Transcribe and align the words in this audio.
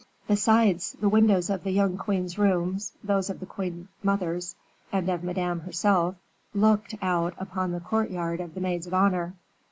Besides, 0.27 0.93
the 0.99 1.09
windows 1.09 1.51
of 1.51 1.63
the 1.63 1.69
young 1.69 1.95
queen's 1.95 2.39
rooms, 2.39 2.93
those 3.03 3.29
of 3.29 3.39
the 3.39 3.45
queen 3.45 3.87
mother's, 4.01 4.55
and 4.91 5.07
of 5.09 5.23
Madame 5.23 5.59
herself, 5.59 6.15
looked 6.55 6.95
out 7.03 7.35
upon 7.37 7.69
the 7.71 7.79
courtyard 7.81 8.39
of 8.39 8.55
the 8.55 8.61
maids 8.61 8.87
of 8.87 8.95
honor. 8.95 9.35